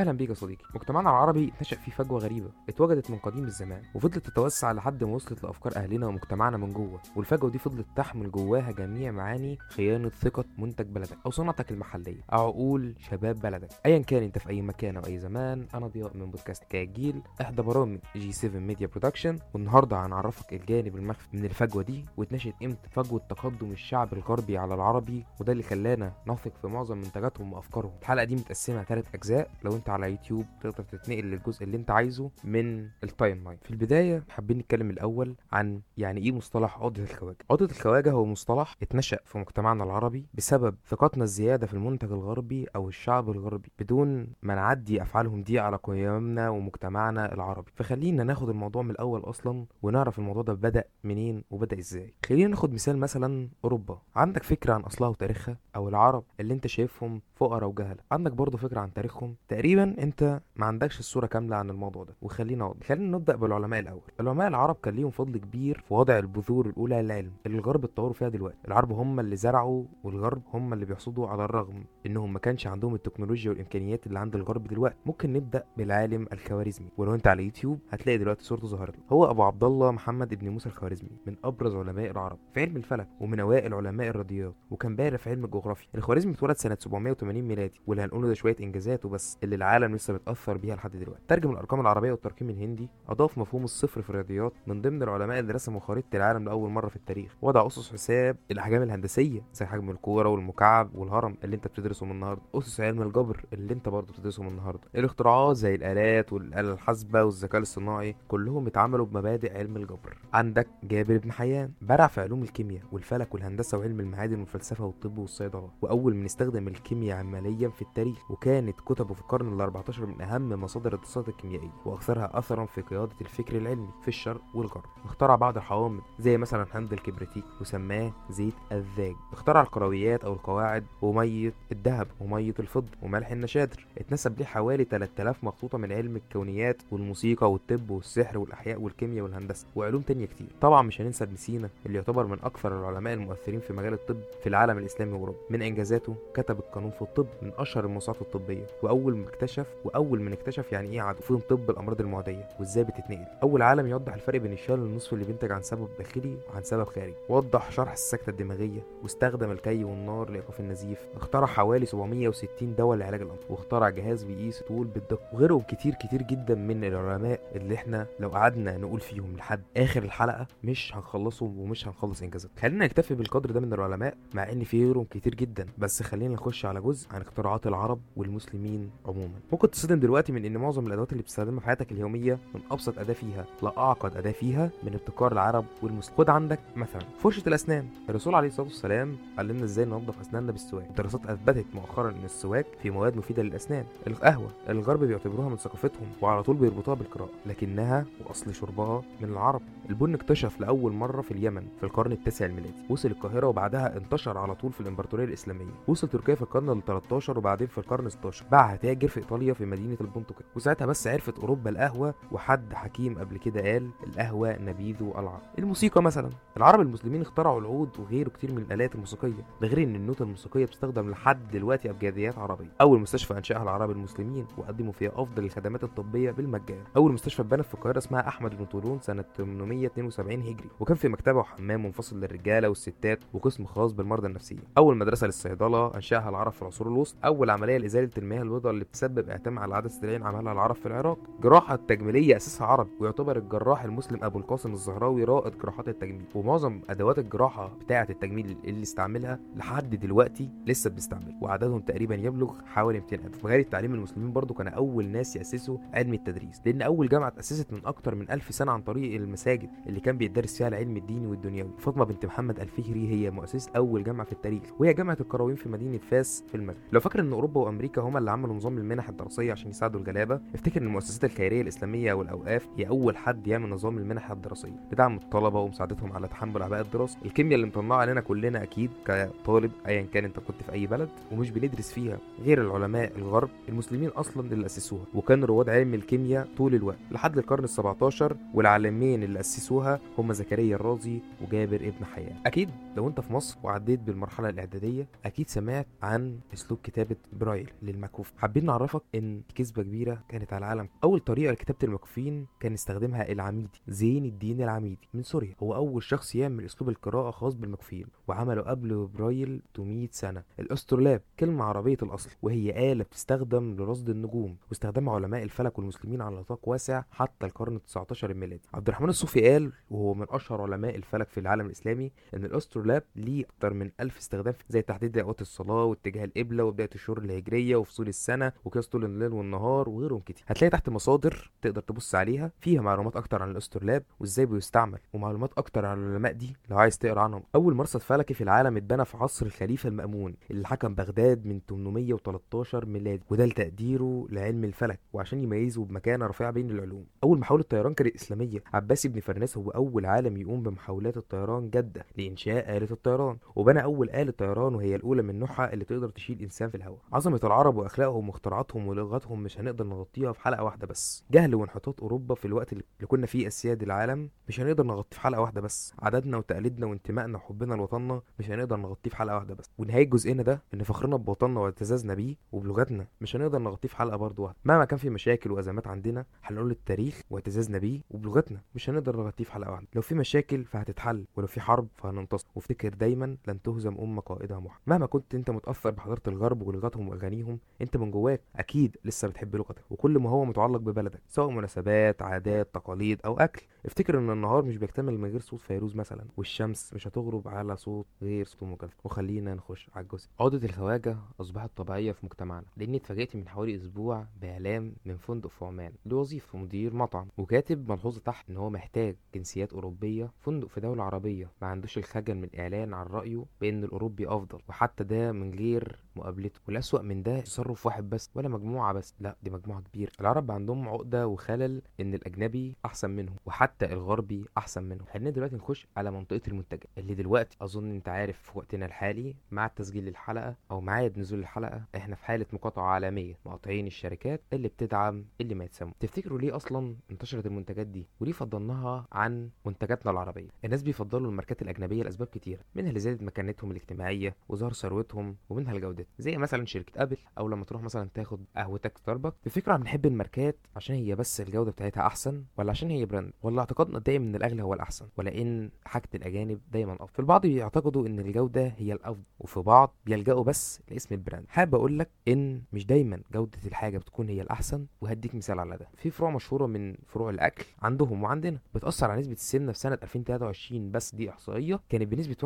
أهلا 0.00 0.12
بيك 0.12 0.28
يا 0.28 0.34
صديقي. 0.34 0.64
مجتمعنا 0.74 1.10
العربي 1.10 1.52
نشأ 1.60 1.76
فيه 1.76 1.92
فجوة 1.92 2.20
غريبة. 2.20 2.50
اتوجدت 2.68 3.10
من 3.10 3.18
قديم 3.18 3.44
الزمان 3.44 3.82
وفضلت 3.94 4.18
تتوسع 4.18 4.72
لحد 4.72 5.04
ما 5.04 5.14
وصلت 5.14 5.44
لأفكار 5.44 5.76
أهلنا 5.76 6.06
ومجتمعنا 6.06 6.56
من 6.56 6.72
جوه. 6.72 7.00
والفجوة 7.16 7.50
دي 7.50 7.58
فضلت 7.58 7.86
تحمل 7.96 8.30
جواها 8.30 8.70
جميع 8.70 9.10
معاني 9.10 9.58
خيانة 9.68 10.08
ثقة 10.08 10.44
منتج 10.58 10.86
بلدك 10.86 11.16
أو 11.26 11.30
صنعتك 11.30 11.70
المحلية. 11.70 12.20
أو 12.32 12.46
عقول 12.46 12.94
شباب 12.98 13.40
بلدك. 13.40 13.68
ايا 13.86 13.98
كان 13.98 14.22
أنت 14.22 14.38
في 14.38 14.48
أي 14.48 14.62
مكان 14.62 14.96
أو 14.96 15.06
أي 15.06 15.18
زمان 15.18 15.66
أنا 15.74 15.86
ضياء 15.86 16.16
من 16.16 16.30
بودكاست 16.30 16.64
كاجيل. 16.64 17.22
إحدى 17.40 17.62
برامج 17.62 17.98
G 18.16 18.32
7 18.32 18.58
Media 18.60 18.86
Production 18.86 19.38
والنهاردة 19.54 20.06
هنعرفك 20.06 20.52
الجانب 20.52 20.96
المخفي 20.96 21.36
من 21.36 21.44
الفجوة 21.44 21.82
دي 21.82 22.04
واتنشأت 22.16 22.54
إمتى 22.62 22.88
فجوة 22.90 23.20
تقدم 23.28 23.72
الشعب 23.72 24.12
الغربي 24.12 24.58
على 24.58 24.74
العربي. 24.74 25.26
وده 25.40 25.52
اللي 25.52 25.62
خلانا 25.62 26.12
نثق 26.26 26.52
في 26.62 26.68
معظم 26.68 26.98
منتجاتهم 26.98 27.52
وأفكارهم. 27.52 27.92
الحلقة 28.02 28.24
دي 28.24 28.36
متقسمة 28.36 28.82
ثلاث 28.82 29.14
أجزاء. 29.14 29.50
لو 29.64 29.76
أنت 29.76 29.89
على 29.90 30.10
يوتيوب 30.10 30.46
تقدر 30.60 30.84
تتنقل 30.84 31.24
للجزء 31.24 31.64
اللي 31.64 31.76
انت 31.76 31.90
عايزه 31.90 32.30
من 32.44 32.88
ال 33.04 33.44
timeline 33.44 33.58
في 33.62 33.70
البداية 33.70 34.24
حابين 34.28 34.58
نتكلم 34.58 34.90
الأول 34.90 35.34
عن 35.52 35.80
يعني 35.98 36.20
إيه 36.20 36.32
مصطلح 36.32 36.78
عقدة 36.78 37.02
الخواجة. 37.02 37.36
عقدة 37.50 37.64
الخواجة 37.66 38.10
هو 38.12 38.24
مصطلح 38.24 38.76
اتنشأ 38.82 39.18
في 39.24 39.38
مجتمعنا 39.38 39.84
العربي 39.84 40.26
بسبب 40.34 40.76
ثقتنا 40.86 41.24
الزيادة 41.24 41.66
في 41.66 41.74
المنتج 41.74 42.12
الغربي 42.12 42.66
أو 42.76 42.88
الشعب 42.88 43.30
الغربي 43.30 43.68
بدون 43.78 44.26
ما 44.42 44.54
نعدي 44.54 45.02
أفعالهم 45.02 45.42
دي 45.42 45.58
على 45.58 45.78
قيمنا 45.82 46.48
ومجتمعنا 46.48 47.34
العربي. 47.34 47.70
فخلينا 47.74 48.24
ناخد 48.24 48.48
الموضوع 48.48 48.82
من 48.82 48.90
الأول 48.90 49.20
أصلا 49.20 49.66
ونعرف 49.82 50.18
الموضوع 50.18 50.42
ده 50.42 50.54
بدأ 50.54 50.84
منين 51.04 51.44
وبدأ 51.50 51.78
إزاي. 51.78 52.14
خلينا 52.26 52.48
ناخد 52.48 52.72
مثال 52.72 52.96
مثلا 52.98 53.48
أوروبا. 53.64 53.98
عندك 54.16 54.42
فكرة 54.42 54.74
عن 54.74 54.80
أصلها 54.80 55.08
وتاريخها 55.08 55.56
أو 55.76 55.88
العرب 55.88 56.24
اللي 56.40 56.54
أنت 56.54 56.66
شايفهم 56.66 57.22
فقراء 57.34 57.68
وجهلة. 57.68 58.00
عندك 58.12 58.32
برضه 58.32 58.58
فكرة 58.58 58.80
عن 58.80 58.92
تاريخهم. 58.92 59.36
تقريبا 59.48 59.79
أنت 59.82 60.40
ما 60.56 60.66
عندكش 60.66 60.98
الصورة 60.98 61.26
كاملة 61.26 61.56
عن 61.56 61.70
الموضوع 61.70 62.04
ده 62.04 62.14
وخلينا 62.22 62.64
واضح. 62.64 62.86
خلينا 62.86 63.16
نبدأ 63.16 63.36
بالعلماء 63.36 63.80
الأول. 63.80 64.00
العلماء 64.20 64.48
العرب 64.48 64.76
كان 64.82 64.94
ليهم 64.94 65.10
فضل 65.10 65.38
كبير 65.38 65.84
في 65.88 65.94
وضع 65.94 66.18
البذور 66.18 66.66
الأولى 66.66 67.02
للعلم. 67.02 67.32
اللي 67.46 67.58
الغرب 67.58 67.84
اتطوروا 67.84 68.12
فيها 68.12 68.28
دلوقتي. 68.28 68.58
العرب 68.68 68.92
هم 68.92 69.20
اللي 69.20 69.36
زرعوا 69.36 69.84
والغرب 70.04 70.42
هم 70.54 70.72
اللي 70.72 70.84
بيحصدوا 70.84 71.28
على 71.28 71.44
الرغم 71.44 71.84
إنهم 72.06 72.32
ما 72.32 72.38
كانش 72.38 72.66
عندهم 72.66 72.94
التكنولوجيا 72.94 73.50
والإمكانيات 73.50 74.06
اللي 74.06 74.18
عند 74.18 74.34
الغرب 74.34 74.66
دلوقتي. 74.66 74.96
ممكن 75.06 75.32
نبدأ 75.32 75.64
بالعالم 75.76 76.26
الخوارزمي. 76.32 76.88
ولو 76.96 77.14
أنت 77.14 77.26
على 77.26 77.44
يوتيوب 77.44 77.78
هتلاقي 77.90 78.18
دلوقتي 78.18 78.44
صورته 78.44 78.66
ظهرت 78.66 78.94
هو 79.12 79.30
أبو 79.30 79.42
عبد 79.42 79.64
الله 79.64 79.90
محمد 79.90 80.32
ابن 80.32 80.48
موسى 80.48 80.68
الخوارزمي 80.68 81.10
من 81.26 81.36
أبرز 81.44 81.74
علماء 81.74 82.10
العرب 82.10 82.38
في 82.54 82.60
علم 82.60 82.76
الفلك 82.76 83.08
ومن 83.20 83.40
أوائل 83.40 83.74
علماء 83.74 84.08
الرياضيات 84.08 84.54
وكان 84.70 84.96
بارع 84.96 85.16
في 85.16 85.30
علم 85.30 85.44
الجغرافيا. 85.44 85.88
الخوارزمي 85.94 86.32
اتولد 86.34 86.56
سنة 86.56 86.76
780 86.80 87.42
ميلادي 87.42 87.80
واللي 87.86 88.02
هنقوله 88.04 88.28
ده 88.28 88.34
شوية 88.34 88.56
انجازاته 88.60 89.08
بس 89.08 89.38
اللي 89.42 89.56
العالم 89.60 89.94
لسه 89.94 90.12
بيتأثر 90.12 90.56
بيها 90.56 90.76
لحد 90.76 90.96
دلوقتي. 90.96 91.22
ترجم 91.28 91.50
الأرقام 91.50 91.80
العربية 91.80 92.10
والترقيم 92.12 92.50
الهندي 92.50 92.88
أضاف 93.08 93.38
مفهوم 93.38 93.64
الصفر 93.64 94.02
في 94.02 94.10
الرياضيات 94.10 94.52
من 94.66 94.82
ضمن 94.82 95.02
العلماء 95.02 95.38
اللي 95.38 95.52
رسموا 95.52 95.80
خريطة 95.80 96.16
العالم 96.16 96.44
لأول 96.44 96.70
مرة 96.70 96.88
في 96.88 96.96
التاريخ. 96.96 97.36
وضع 97.42 97.66
أسس 97.66 97.92
حساب 97.92 98.36
الأحجام 98.50 98.82
الهندسية 98.82 99.40
زي 99.54 99.66
حجم 99.66 99.90
الكورة 99.90 100.28
والمكعب 100.28 100.94
والهرم 100.94 101.36
اللي 101.44 101.56
انت 101.56 101.66
بتدرسه 101.66 102.06
من 102.06 102.12
النهارده. 102.12 102.42
أسس 102.54 102.80
علم 102.80 103.02
الجبر 103.02 103.44
اللي 103.52 103.74
انت 103.74 103.88
برضه 103.88 104.12
بتدرسه 104.12 104.42
من 104.42 104.48
النهارده. 104.48 104.88
الاختراعات 104.94 105.56
زي 105.56 105.74
الآلات 105.74 106.32
والاله 106.32 106.72
الحاسبه 106.72 107.24
والذكاء 107.24 107.58
الاصطناعي 107.58 108.16
كلهم 108.28 108.66
اتعملوا 108.66 109.06
بمبادئ 109.06 109.58
علم 109.58 109.76
الجبر. 109.76 110.18
عندك 110.32 110.68
جابر 110.82 111.18
بن 111.18 111.32
حيان 111.32 111.72
برع 111.82 112.06
في 112.06 112.20
علوم 112.20 112.42
الكيمياء 112.42 112.82
والفلك 112.92 113.34
والهندسة 113.34 113.78
وعلم 113.78 114.00
المعادن 114.00 114.38
والفلسفة 114.40 114.84
والطب 114.84 115.18
والصيدلة 115.18 115.70
وأول 115.82 116.14
من 116.14 116.24
استخدم 116.24 116.68
الكيمياء 116.68 117.18
عمليا 117.18 117.68
في 117.68 117.82
التاريخ 117.82 118.30
وكانت 118.30 118.80
كتبه 118.80 119.14
في 119.14 119.20
القرن 119.20 119.49
ال 119.52 119.60
14 119.60 120.06
من 120.06 120.20
أهم 120.20 120.48
مصادر 120.48 120.94
الدراسات 120.94 121.28
الكيميائيه 121.28 121.70
وأكثرها 121.84 122.38
اثرا 122.38 122.64
في 122.66 122.80
قيادة 122.80 123.12
الفكر 123.20 123.56
العلمي 123.56 123.88
في 124.02 124.08
الشرق 124.08 124.40
والغرب. 124.54 124.84
اخترع 125.04 125.34
بعض 125.34 125.56
الحوامض 125.56 126.00
زي 126.18 126.38
مثلا 126.38 126.64
حمض 126.64 126.92
الكبريتيك 126.92 127.44
وسماه 127.60 128.12
زيت 128.30 128.54
الذاج. 128.72 129.14
اخترع 129.32 129.62
الكرويات 129.62 130.24
أو 130.24 130.32
القواعد 130.32 130.84
ومية 131.02 131.52
الذهب 131.72 132.06
ومية 132.20 132.54
الفضة 132.58 132.88
وملح 133.02 133.30
النشادر. 133.30 133.86
اتنسب 133.98 134.38
ليه 134.38 134.44
حوالي 134.44 134.84
3000 134.84 135.44
مخطوطه 135.44 135.78
من 135.78 135.92
علم 135.92 136.16
الكونيات 136.16 136.82
والموسيقى 136.90 137.52
والطب 137.52 137.90
والسحر 137.90 138.38
والأحياء 138.38 138.80
والكيمياء 138.80 139.24
والهندسة 139.24 139.66
وعلوم 139.76 140.02
تانية 140.02 140.26
كتير. 140.26 140.46
طبعا 140.60 140.82
مش 140.82 141.00
هننسى 141.00 141.24
ابن 141.24 141.36
سينا 141.36 141.68
اللي 141.86 141.96
يعتبر 141.98 142.26
من 142.26 142.38
أكثر 142.42 142.80
العلماء 142.80 143.14
المؤثرين 143.14 143.60
في 143.60 143.72
مجال 143.72 143.92
الطب 143.92 144.16
في 144.42 144.48
العالم 144.48 144.78
الإسلامي 144.78 145.12
واوروبا 145.12 145.38
من 145.50 145.62
إنجازاته 145.62 146.14
كتب 146.34 146.58
القانون 146.58 146.90
في 146.90 147.02
الطب 147.02 147.26
من 147.42 147.52
أشهر 147.58 147.84
الموسوعات 147.84 148.22
الطبية 148.22 148.66
وأول 148.82 149.16
ما 149.16 149.26
اكتشف 149.40 149.66
وأول 149.84 150.20
من 150.22 150.32
اكتشف 150.32 150.72
يعني 150.72 150.88
إيه 150.92 151.00
عدو 151.02 151.20
فهم 151.20 151.38
طب 151.38 151.70
الأمراض 151.70 152.00
المعدية 152.00 152.48
وإزاي 152.60 152.84
بتتنقل. 152.84 153.26
أول 153.42 153.62
عالم 153.62 153.86
يوضح 153.86 154.14
الفرق 154.14 154.40
بين 154.40 154.52
الشلل 154.52 154.82
النصفي 154.82 155.12
اللي 155.12 155.24
بينتج 155.24 155.52
عن 155.52 155.62
سبب 155.62 155.88
داخلي 155.98 156.36
وعن 156.50 156.62
سبب 156.62 156.84
خارجي. 156.84 157.14
وضح 157.28 157.70
شرح 157.72 157.92
السكتة 157.92 158.30
الدماغية 158.30 158.80
واستخدم 159.02 159.50
الكي 159.50 159.84
والنار 159.84 160.30
لإيقاف 160.30 160.60
النزيف. 160.60 160.98
اخترع 161.16 161.46
حوالي 161.46 161.86
760 161.86 162.74
دواء 162.74 162.98
لعلاج 162.98 163.20
الأمراض 163.20 163.44
واخترع 163.50 163.88
جهاز 163.88 164.22
بيقيس 164.24 164.62
طول 164.68 164.86
بالدقة. 164.86 165.28
وغيرهم 165.32 165.60
كتير 165.60 165.94
كتير 165.94 166.22
جدا 166.22 166.54
من 166.54 166.84
العلماء 166.84 167.40
اللي 167.54 167.74
إحنا 167.74 168.06
لو 168.20 168.28
قعدنا 168.28 168.76
نقول 168.78 169.00
فيهم 169.00 169.36
لحد 169.36 169.62
آخر 169.76 170.02
الحلقة 170.02 170.46
مش 170.64 170.92
هنخلصهم 170.96 171.58
ومش 171.58 171.88
هنخلص 171.88 172.22
انجازات 172.22 172.50
خلينا 172.58 172.84
نكتفي 172.84 173.14
بالقدر 173.14 173.50
ده 173.50 173.60
من 173.60 173.72
العلماء 173.72 174.16
مع 174.34 174.52
إن 174.52 174.64
في 174.64 174.84
غيرهم 174.86 175.04
كتير 175.04 175.34
جدا. 175.34 175.66
بس 175.78 176.02
خلينا 176.02 176.34
نخش 176.34 176.64
على 176.66 176.80
جزء 176.80 177.08
عن 177.12 177.20
اختراعات 177.20 177.66
العرب 177.66 178.00
والمسلمين 178.16 178.90
عموما. 179.06 179.29
ممكن 179.52 179.70
تصدم 179.70 180.00
دلوقتي 180.00 180.32
من 180.32 180.44
إن 180.44 180.56
معظم 180.56 180.86
الأدوات 180.86 181.12
اللي 181.12 181.22
بتستخدمها 181.22 181.60
في 181.60 181.66
حياتك 181.66 181.92
اليومية 181.92 182.38
من 182.54 182.60
أبسط 182.70 182.98
أداة 182.98 183.14
فيها 183.14 183.44
لاعقد 183.62 184.16
أداة 184.16 184.32
فيها 184.32 184.70
من 184.82 184.94
ابتكار 184.94 185.32
العرب 185.32 185.64
والمسلمين 185.82 186.18
خد 186.18 186.30
عندك 186.30 186.60
مثلا 186.76 187.02
فرشة 187.18 187.42
الأسنان. 187.46 187.86
الرسول 188.08 188.34
عليه 188.34 188.48
الصلاة 188.48 188.66
والسلام 188.66 189.16
علمنا 189.38 189.64
إزاي 189.64 189.84
ننظف 189.84 190.20
أسناننا 190.20 190.52
بالسواك. 190.52 190.86
الدراسات 190.90 191.26
أثبتت 191.26 191.66
مؤخرا 191.74 192.10
إن 192.10 192.24
السواك 192.24 192.66
فيه 192.82 192.90
مواد 192.90 193.16
مفيدة 193.16 193.42
للأسنان. 193.42 193.84
القهوة 194.06 194.50
الغرب 194.68 195.04
بيعتبروها 195.04 195.48
من 195.48 195.56
ثقافتهم 195.56 196.06
وعلى 196.22 196.42
طول 196.42 196.56
بيربطوها 196.56 196.96
بالقراءة 196.96 197.30
لكنها 197.46 198.04
وأصل 198.26 198.54
شربها 198.54 199.02
من 199.20 199.28
العرب. 199.28 199.60
البن 199.90 200.14
اكتشف 200.14 200.60
لأول 200.60 200.92
مرة 200.92 201.22
في 201.22 201.30
اليمن 201.30 201.66
في 201.78 201.86
القرن 201.86 202.12
التاسع 202.12 202.46
الميلادي. 202.46 202.74
وصل 202.90 203.08
القاهرة 203.08 203.46
وبعدها 203.46 203.96
انتشر 203.96 204.38
على 204.38 204.54
طول 204.54 204.72
في 204.72 204.80
الإمبراطورية 204.80 205.24
الإسلامية. 205.24 205.64
وصل 205.88 206.08
تركيا 206.08 206.34
في 206.34 206.42
القرن 206.42 206.70
ال 206.70 206.84
13 206.84 207.38
وبعدين 207.38 207.66
في 207.66 207.78
القرن 207.78 208.08
16 208.08 208.44
باعها 208.50 208.76
تاجر 208.76 209.08
في 209.08 209.16
إيطاليا 209.20 209.54
في 209.54 209.64
مدينة 209.64 209.96
البندقيه 210.00 210.44
وساعتها 210.56 210.86
بس 210.86 211.06
عرفت 211.06 211.38
أوروبا 211.38 211.70
القهوة 211.70 212.14
وحد 212.32 212.74
حكيم 212.74 213.18
قبل 213.18 213.36
كده 213.38 213.60
قال 213.72 213.90
القهوة 214.06 214.56
نبيذ 214.58 214.96
العرب. 215.02 215.42
الموسيقى 215.58 216.02
مثلا. 216.02 216.30
العرب 216.56 216.80
المسلمين 216.80 217.20
اخترعوا 217.22 217.60
العود 217.60 217.88
وغيره 217.98 218.28
كتير 218.28 218.52
من 218.52 218.58
الآلات 218.58 218.94
الموسيقية 218.94 219.32
ده 219.62 219.68
غير 219.68 219.82
إن 219.82 219.94
النوتة 219.94 220.22
الموسيقية 220.22 220.64
بتستخدم 220.64 221.10
لحد 221.10 221.48
دلوقتي 221.50 221.90
أبجديات 221.90 222.38
عربية. 222.38 222.72
أول 222.80 223.00
مستشفى 223.00 223.38
أنشأها 223.38 223.62
العرب 223.62 223.90
المسلمين 223.90 224.46
وقدموا 224.58 224.92
فيها 224.92 225.12
أفضل 225.14 225.44
الخدمات 225.44 225.84
الطبية 225.84 226.30
بالمجان. 226.30 226.84
أول 226.96 227.12
مستشفى 227.12 227.42
اتبنت 227.42 227.64
في 227.64 227.74
القاهرة 227.74 227.98
اسمها 227.98 228.28
أحمد 228.28 228.58
بن 228.58 228.64
طولون 228.64 229.00
سنة 229.00 229.24
872 229.36 230.40
هجري 230.40 230.68
وكان 230.80 230.96
في 230.96 231.08
مكتبة 231.08 231.38
وحمام 231.38 231.84
منفصل 231.84 232.20
للرجالة 232.20 232.68
والستات 232.68 233.18
وقسم 233.32 233.64
خاص 233.64 233.92
بالمرضى 233.92 234.26
النفسيين. 234.26 234.60
أول 234.78 234.96
مدرسة 234.96 235.26
للصيدلة 235.26 235.94
أنشأها 235.94 236.28
العرب 236.28 236.52
في 236.52 236.62
العصور 236.62 236.86
الوسطى. 236.88 237.18
أول 237.24 237.50
عملية 237.50 237.76
لإزالة 237.78 238.10
المياه 238.18 238.42
البيضاء 238.42 238.72
اللي 238.72 238.84
اعتماد 239.18 239.62
على 239.62 239.76
عدسه 239.76 240.04
العين 240.04 240.22
عملها 240.22 240.52
العرب 240.52 240.74
في 240.74 240.86
العراق. 240.86 241.18
جراحة 241.42 241.74
التجميليه 241.74 242.36
اساسها 242.36 242.66
عربي 242.66 242.90
ويعتبر 243.00 243.36
الجراح 243.36 243.84
المسلم 243.84 244.24
أبو 244.24 244.38
القاسم 244.38 244.72
الزهراوي 244.72 245.24
رائد 245.24 245.58
جراحات 245.58 245.88
التجميل. 245.88 246.24
ومعظم 246.34 246.80
أدوات 246.90 247.18
الجراحة 247.18 247.72
بتاعة 247.80 248.06
التجميل 248.10 248.56
اللي 248.64 248.82
استعملها 248.82 249.38
لحد 249.56 249.94
دلوقتي 249.94 250.50
لسه 250.66 250.90
بنستعمل 250.90 251.34
وعددهم 251.40 251.80
تقريبا 251.80 252.14
يبلغ 252.14 252.54
حوالي 252.66 252.98
200000 252.98 253.44
مجال 253.44 253.60
التعليم 253.60 253.94
المسلمين 253.94 254.32
برضو 254.32 254.54
كان 254.54 254.68
أول 254.68 255.04
ناس 255.04 255.36
يأسسوا 255.36 255.78
علم 255.94 256.14
التدريس 256.14 256.60
لأن 256.66 256.82
أول 256.82 257.08
جامعة 257.08 257.28
اتاسست 257.28 257.72
من 257.72 257.80
أكتر 257.84 258.14
من 258.14 258.30
1000 258.30 258.54
سنة 258.54 258.72
عن 258.72 258.82
طريق 258.82 259.14
المساجد 259.14 259.70
اللي 259.86 260.00
كان 260.00 260.16
بيدرس 260.16 260.58
فيها 260.58 260.68
العلم 260.68 260.96
الديني 260.96 261.26
والدنيوي. 261.26 261.70
فاطمة 261.78 262.04
بنت 262.04 262.26
محمد 262.26 262.60
الفهري 262.60 263.08
هي 263.08 263.30
مؤسسه 263.30 263.70
أول 263.76 264.04
جامعة 264.04 264.26
في 264.26 264.32
التاريخ 264.32 264.62
وهي 264.78 264.94
جامعة 264.94 265.16
القرويين 265.20 265.56
في 265.56 265.68
مدينة 265.68 265.98
فاس 265.98 266.44
في 266.48 266.54
المغرب. 266.54 266.76
لو 266.92 267.00
فاكر 267.00 267.20
إن 267.20 267.32
أوروبا 267.32 267.60
وأمريكا 267.60 268.02
هما 268.02 268.18
اللي 268.18 268.30
عملوا 268.30 268.54
نظام 268.54 268.78
المنح 268.78 268.99
الدراسية 269.08 269.52
عشان 269.52 269.70
يساعدوا 269.70 270.00
الغلابه 270.00 270.40
افتكر 270.54 270.80
إن 270.80 270.86
المؤسسات 270.86 271.24
الخيرية 271.24 271.62
الإسلامية 271.62 272.12
والأوقاف 272.12 272.68
هي 272.78 272.88
أول 272.88 273.16
حد 273.16 273.46
يعمل 273.46 273.70
نظام 273.70 273.98
المنح 273.98 274.30
الدراسيه 274.30 274.88
لدعم 274.92 275.16
الطلبة 275.16 275.60
ومساعدتهم 275.60 276.12
على 276.12 276.28
تحمل 276.28 276.62
أعباء 276.62 276.80
الدراسة. 276.80 277.18
الكيمياء 277.24 277.54
اللي 277.54 277.66
مطلعة 277.66 277.96
علينا 277.96 278.20
كلنا 278.20 278.62
أكيد 278.62 278.90
كطالب 279.06 279.70
ايا 279.86 280.02
كان 280.02 280.24
أنت 280.24 280.38
كنت 280.40 280.62
في 280.62 280.72
أي 280.72 280.86
بلد 280.86 281.08
ومش 281.32 281.50
بندرس 281.50 281.92
فيها 281.92 282.18
غير 282.44 282.60
العلماء 282.62 283.12
الغرب 283.18 283.48
المسلمين 283.68 284.08
أصلا 284.08 284.52
اللي 284.52 284.66
أسسوها. 284.66 285.04
وكانوا 285.14 285.46
رواد 285.48 285.68
علم 285.68 285.94
الكيمياء 285.94 286.48
طول 286.56 286.74
الوقت. 286.74 286.98
لحد 287.10 287.38
القرن 287.38 287.66
ال17 287.66 288.34
والعالمين 288.54 289.22
اللي 289.22 289.40
أسسوها 289.40 290.00
هم 290.18 290.32
زكريا 290.32 290.76
الرازي 290.76 291.20
وجابر 291.42 291.76
ابن 291.76 292.04
حيان. 292.14 292.36
أكيد 292.46 292.70
لو 292.96 293.08
أنت 293.08 293.20
في 293.20 293.32
مصر 293.32 293.58
وعديت 293.62 294.00
بالمرحلة 294.00 294.48
الإعدادية 294.48 295.06
أكيد 295.24 295.48
سمعت 295.48 295.86
عن 296.02 296.38
أسلوب 296.54 296.78
كتابة 296.82 297.16
برايل 297.32 297.70
للمكفوف 297.82 298.32
حابين 298.38 298.64
نعرف 298.66 298.89
اعرفك 298.90 299.02
إن 299.14 299.42
كذبة 299.54 299.82
كبيرة 299.82 300.24
كانت 300.28 300.52
على 300.52 300.64
العالم. 300.64 300.88
أول 301.04 301.20
طريقة 301.20 301.52
لكتابة 301.52 301.78
المكفوفين 301.82 302.46
كان 302.60 302.72
استخدمها 302.72 303.32
العميدي 303.32 303.80
زين 303.88 304.24
الدين 304.24 304.62
العميدي. 304.62 305.08
من 305.14 305.22
سوريا. 305.22 305.54
هو 305.62 305.74
أول 305.74 306.02
شخص 306.02 306.34
يعمل 306.34 306.64
أسلوب 306.64 306.90
القراءة 306.90 307.30
خاص 307.30 307.54
بالمكفوفين 307.54 308.06
وعمله 308.28 308.62
قبل 308.62 309.06
برايل 309.06 309.62
800 309.76 310.08
سنة. 310.12 310.42
الأسترولاب 310.60 311.22
كلمة 311.40 311.64
عربية 311.64 311.96
الأصل 312.02 312.30
وهي 312.42 312.92
آلة 312.92 313.04
بتستخدم 313.04 313.76
لرصد 313.76 314.08
النجوم 314.10 314.56
واستخدمها 314.68 315.14
علماء 315.14 315.42
الفلك 315.42 315.78
والمسلمين 315.78 316.20
على 316.22 316.36
نطاق 316.36 316.68
واسع 316.68 317.02
حتى 317.10 317.46
القرن 317.46 317.82
19 317.82 318.30
الميلادي. 318.30 318.68
عبد 318.74 318.88
الرحمن 318.88 319.08
الصوفي 319.08 319.48
قال 319.50 319.72
وهو 319.90 320.14
من 320.14 320.26
أشهر 320.28 320.62
علماء 320.62 320.96
الفلك 320.96 321.28
في 321.28 321.40
العالم 321.40 321.66
الإسلامي 321.66 322.12
إن 322.34 322.44
الأسترولاب 322.44 323.02
ليه 323.16 323.44
أكتر 323.44 323.72
من 323.74 323.90
ألف 324.00 324.18
استخدام 324.18 324.54
زي 324.68 324.82
تحديد 324.82 325.18
اوقات 325.18 325.40
الصلاة 325.40 325.84
واتجاه 325.84 326.24
القبلة 326.24 326.64
وبداية 326.64 326.90
الشهور 326.94 327.18
الهجرية 327.18 327.76
وفصول 327.76 328.08
السنة 328.08 328.52
وقياس 328.80 328.88
طول 328.88 329.04
الليل 329.04 329.32
والنهار 329.32 329.88
وغيرهم 329.88 330.20
كتير. 330.20 330.44
هتلاقي 330.46 330.70
تحت 330.70 330.88
مصادر 330.88 331.50
تقدر 331.62 331.80
تبص 331.82 332.14
عليها. 332.14 332.52
فيها 332.60 332.80
معلومات 332.82 333.16
أكتر 333.16 333.42
عن 333.42 333.50
الاسترولاب 333.50 334.02
وإزاي 334.20 334.46
بيستعمل 334.46 334.98
ومعلومات 335.12 335.50
أكتر 335.58 335.86
عن 335.86 335.98
العلماء 335.98 336.32
دي 336.32 336.56
لو 336.70 336.78
عايز 336.78 336.98
تقرأ 336.98 337.20
عنهم. 337.20 337.42
أول 337.54 337.74
مرصد 337.74 338.00
فلكي 338.00 338.34
في 338.34 338.44
العالم 338.44 338.76
اتبنى 338.76 339.04
في 339.04 339.16
عصر 339.16 339.46
الخليفة 339.46 339.88
المأمون 339.88 340.34
اللي 340.50 340.68
حكم 340.68 340.94
بغداد 340.94 341.46
من 341.46 341.60
813 341.68 342.86
ميلادي 342.86 343.22
وده 343.30 343.44
لتقديره 343.46 344.26
لعلم 344.30 344.64
الفلك 344.64 345.00
وعشان 345.12 345.42
يميزه 345.42 345.84
بمكانة 345.84 346.26
رفيعة 346.26 346.50
بين 346.50 346.70
العلوم. 346.70 347.04
أول 347.24 347.38
محاوله 347.38 347.62
طيران 347.62 347.94
كانت 347.94 348.14
إسلامية. 348.14 348.62
عباس 348.74 349.06
بن 349.06 349.20
فرناس 349.20 349.56
هو 349.56 349.70
أول 349.70 350.06
عالم 350.06 350.36
يقوم 350.36 350.62
بمحاولات 350.62 351.16
الطيران 351.16 351.70
جدة 351.70 352.06
لإنشاء 352.16 352.76
آلة 352.76 352.88
الطيران 352.90 353.36
وبنى 353.56 353.82
أول 353.82 354.10
آلة 354.10 354.32
طيران 354.32 354.74
وهي 354.74 354.94
الأولى 354.94 355.22
من 355.22 355.38
نوعها 355.38 355.72
اللي 355.72 355.84
تقدر 355.84 356.08
تشيل 356.08 356.42
إنسان 356.42 356.68
في 356.68 356.76
الهواء. 356.76 357.00
عظمة 357.12 357.40
العرب 357.44 357.76
وأخلاقهم 357.76 358.28
واختراعاتهم 358.28 358.59
ولغتهم 358.74 359.42
مش 359.42 359.58
هنقدر 359.60 359.86
نغطيها 359.86 360.32
في 360.32 360.40
حلقة 360.40 360.62
واحدة 360.62 360.86
بس. 360.86 361.24
جهل 361.30 361.54
وانحطاط 361.54 362.00
أوروبا 362.02 362.34
في 362.34 362.44
الوقت 362.44 362.72
اللي 362.72 362.84
كنا 363.08 363.26
فيه 363.26 363.46
اسياد 363.46 363.82
العالم 363.82 364.30
مش 364.48 364.60
هنقدر 364.60 364.84
نغطيه 364.84 365.14
في 365.16 365.20
حلقة 365.20 365.40
واحدة 365.40 365.60
بس. 365.60 365.94
عددنا 366.02 366.36
وتقاليدنا 366.36 366.86
وانتمائنا 366.86 367.38
وحبنا 367.38 367.74
لوطننا 367.74 368.22
مش 368.38 368.50
هنقدر 368.50 368.76
نغطيه 368.76 369.10
في 369.10 369.16
حلقة 369.16 369.34
واحدة 369.36 369.54
بس. 369.54 369.70
ونهاية 369.78 370.10
جزئنا 370.10 370.42
ده 370.42 370.62
إن 370.74 370.82
فخرنا 370.82 371.16
بوطننا 371.16 371.60
واعتزازنا 371.60 372.14
بيه 372.14 372.36
وبلغتنا 372.52 373.06
مش 373.20 373.36
هنقدر 373.36 373.58
نغطيه 373.58 373.88
في 373.88 373.96
حلقة 373.96 374.16
برضه 374.16 374.42
واحدة. 374.42 374.58
مهما 374.64 374.84
كان 374.84 374.98
في 374.98 375.10
مشاكل 375.10 375.50
وأزمات 375.50 375.86
عندنا 375.86 376.24
هنقول 376.42 376.70
التاريخ 376.70 377.20
واعتزازنا 377.30 377.78
بيه 377.78 378.00
وبلغتنا 378.10 378.60
مش 378.74 378.90
هنقدر 378.90 379.16
نغطيه 379.16 379.44
في 379.44 379.52
حلقة 379.52 379.70
واحدة. 379.70 379.86
لو 379.94 380.02
في 380.02 380.14
مشاكل 380.14 380.64
فهتتحل 380.64 381.24
ولو 381.36 381.46
في 381.46 381.60
حرب 381.60 381.88
فهننتصر. 381.96 382.46
وافتكر 382.54 382.88
دايما 382.88 383.36
لن 383.48 383.62
تهزم 383.62 383.96
امه 383.98 384.20
قائدها 384.20 384.58
محمد. 384.60 384.80
مهما 384.86 385.06
كنت 385.06 385.34
أنت 385.34 385.50
متأثر 385.50 385.90
بحضارة 385.90 386.22
الغرب 386.28 386.62
ولغتهم 386.62 387.08
وأغانيهم 387.08 387.58
أنت 387.82 387.96
من 387.96 388.10
جواك 388.10 388.40
أكيد 388.56 388.96
لسه 389.04 389.28
بتحب 389.28 389.56
لغتك 389.56 389.84
وكل 389.90 390.18
ما 390.18 390.30
هو 390.30 390.44
متعلق 390.44 390.80
ببلدك 390.80 391.20
سواء 391.28 391.50
مناسبات 391.50 392.22
عادات 392.22 392.74
تقاليد 392.74 393.20
أو 393.24 393.38
أكل. 393.38 393.62
افتكر 393.86 394.18
إن 394.18 394.30
النهار 394.30 394.64
مش 394.64 394.76
بيكتمل 394.76 395.18
من 395.18 395.30
غير 395.30 395.40
صوت 395.40 395.60
فيروز 395.60 395.96
مثلا 395.96 396.24
والشمس 396.36 396.94
مش 396.94 397.06
هتغرب 397.08 397.48
على 397.48 397.76
صوت 397.76 398.06
غير 398.22 398.44
صوت 398.46 398.62
أم 398.62 398.74
كلثوم. 398.74 399.00
وخلينا 399.04 399.54
نخش 399.54 399.90
على 399.94 400.02
الجزء. 400.02 400.28
عقدة 400.40 400.66
الخواجة 400.68 401.16
أصبحت 401.40 401.70
طبيعية 401.76 402.12
في 402.12 402.26
مجتمعنا 402.26 402.66
لأني 402.76 402.96
اتفاجئت 402.96 403.36
من 403.36 403.48
حوالي 403.48 403.76
أسبوع 403.76 404.26
بإعلام 404.40 404.94
من 405.04 405.16
فندق 405.16 405.50
في 405.50 405.64
عمان 405.64 405.92
لوظيفة 406.06 406.58
مدير 406.58 406.94
مطعم. 406.94 407.28
وكاتب 407.38 407.90
ملحوظة 407.92 408.20
تحت 408.20 408.50
إن 408.50 408.56
هو 408.56 408.70
محتاج 408.70 409.16
جنسيات 409.34 409.72
أوروبية 409.72 410.30
فندق 410.40 410.68
في 410.68 410.80
دولة 410.80 411.02
عربية. 411.02 411.50
ما 411.62 411.68
عندوش 411.68 411.98
الخجل 411.98 412.34
من 412.34 412.48
إعلان 412.58 412.94
عن 412.94 413.06
رأيه 413.06 413.44
بإن 413.60 413.84
الأوروبي 413.84 414.28
أفضل 414.28 414.58
وحتى 414.68 415.04
ده 415.04 415.32
من 415.32 415.54
غير 415.54 415.98
مقابلته. 416.16 416.60
والأسوأ 416.68 417.02
من 417.02 417.22
ده 417.22 417.40
تصرف 417.40 417.86
واحد 417.86 418.10
بس. 418.10 418.30
ولا 418.40 418.48
مجموعة 418.48 418.92
بس 418.92 419.14
لا 419.20 419.36
دي 419.42 419.50
مجموعة 419.50 419.80
كبيرة. 419.80 420.12
العرب 420.20 420.50
عندهم 420.50 420.88
عقدة 420.88 421.26
وخلل 421.26 421.82
إن 422.00 422.14
الأجنبي 422.14 422.76
أحسن 422.84 423.10
منهم 423.10 423.36
وحتى 423.46 423.92
الغربي 423.92 424.44
أحسن 424.58 424.82
منهم. 424.82 425.06
خلينا 425.12 425.30
دلوقتي 425.30 425.56
نخش 425.56 425.86
على 425.96 426.10
منطقة 426.10 426.40
المنتجات 426.48 426.84
اللي 426.98 427.14
دلوقتي 427.14 427.56
أظن 427.60 427.90
أنت 427.90 428.08
عارف 428.08 428.38
في 428.42 428.58
وقتنا 428.58 428.86
الحالي 428.86 429.34
مع 429.50 429.66
تسجيل 429.66 430.08
الحلقة 430.08 430.54
أو 430.70 430.80
ميعاد 430.80 431.18
نزول 431.18 431.38
الحلقة 431.38 431.82
إحنا 431.96 432.16
في 432.16 432.24
حالة 432.24 432.46
مقاطعة 432.52 432.84
عالمية 432.84 433.34
مقاطعين 433.46 433.86
الشركات 433.86 434.40
اللي 434.52 434.68
بتدعم 434.68 435.24
اللي 435.40 435.54
ما 435.54 435.64
يتسمى. 435.64 435.92
تفتكروا 436.00 436.38
ليه 436.38 436.56
أصلا 436.56 436.96
انتشرت 437.10 437.46
المنتجات 437.46 437.86
دي؟ 437.86 438.06
وليه 438.20 438.32
فضلناها 438.32 439.06
عن 439.12 439.50
منتجاتنا 439.66 440.12
العربية؟ 440.12 440.48
الناس 440.64 440.82
بيفضلوا 440.82 441.30
الماركات 441.30 441.62
الأجنبية 441.62 442.02
لأسباب 442.02 442.28
كتيرة 442.28 442.60
منها 442.74 442.88
اللي 442.88 443.00
زادت 443.00 443.22
مكانتهم 443.22 443.70
الاجتماعية 443.70 444.36
وظهر 444.48 444.72
ثروتهم 444.72 445.36
ومنها 445.50 445.74
لجودتها 445.74 446.06
زي 446.18 446.36
مثلا 446.36 446.66
شركة 446.66 447.02
أبل 447.02 447.16
أو 447.38 447.48
لما 447.48 447.64
تروح 447.64 447.82
مثلا 447.82 448.08
تاخد 448.14 448.29
قهوتك 448.56 448.98
ستاربكس 448.98 449.68
عم 449.68 449.80
بنحب 449.80 450.06
الماركات 450.06 450.56
عشان 450.76 450.96
هي 450.96 451.14
بس 451.14 451.40
الجودة 451.40 451.70
بتاعتها 451.70 452.06
أحسن 452.06 452.44
ولا 452.58 452.70
عشان 452.70 452.90
هي 452.90 453.04
brand 453.06 453.32
ولا 453.42 453.60
اعتقادنا 453.60 453.98
دايما 453.98 454.24
إن 454.26 454.34
الأغلى 454.34 454.62
هو 454.62 454.74
الأحسن؟ 454.74 455.06
ولا 455.16 455.40
إن 455.40 455.70
حاجة 455.84 456.08
الأجانب 456.14 456.60
دايما 456.72 456.94
أفضل؟ 456.94 457.08
في 457.12 457.18
البعض 457.18 457.40
بيعتقدوا 457.40 458.06
إن 458.06 458.18
الجودة 458.18 458.74
هي 458.78 458.92
الأفضل 458.92 459.22
وفي 459.40 459.60
بعض 459.60 459.94
بيلجأوا 460.06 460.44
بس 460.44 460.80
لاسم 460.90 461.14
ال 461.14 461.19
brand 461.19 461.44
حابب 461.48 461.74
أقول 461.74 461.98
لك 461.98 462.10
إن 462.28 462.62
مش 462.72 462.86
دايما 462.86 463.20
جودة 463.32 463.58
الحاجة 463.66 463.98
بتكون 463.98 464.28
هي 464.28 464.42
الأحسن 464.42 464.86
وهديك 465.00 465.34
مثال 465.34 465.60
على 465.60 465.76
ده. 465.76 465.88
في 465.96 466.10
فروع 466.10 466.30
مشهورة 466.30 466.66
من 466.66 466.94
فروع 467.06 467.30
الأكل 467.30 467.64
عندهم 467.82 468.22
وعندنا 468.22 468.58
بتأثر 468.74 469.10
على 469.10 469.20
نسبة 469.20 469.32
السمنة 469.32 469.72
في 469.72 469.78
سنة 469.78 469.98
2023 470.02 470.90
بس 470.90 471.14
دي 471.14 471.30
إحصائية 471.30 471.80
كانت 471.88 472.08
بنسبة 472.08 472.36